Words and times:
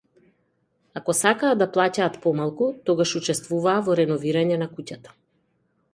Ако 0.99 1.13
сакаа 1.17 1.51
да 1.59 1.67
плаќаат 1.75 2.17
помалку, 2.25 2.71
тогаш 2.91 3.15
учествуваа 3.23 3.77
во 3.89 3.99
реновирање 4.01 4.59
на 4.63 4.73
куќата. 4.77 5.19